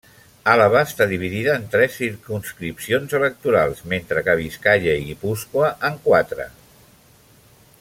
[0.51, 6.49] Àlaba està dividida en tres circumscripcions electorals mentre que Biscaia i Guipúscoa en quatre.